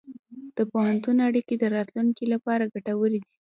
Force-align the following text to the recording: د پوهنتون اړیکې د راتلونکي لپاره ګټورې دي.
د 0.57 0.59
پوهنتون 0.71 1.17
اړیکې 1.27 1.55
د 1.57 1.63
راتلونکي 1.75 2.25
لپاره 2.33 2.71
ګټورې 2.73 3.17
دي. 3.23 3.31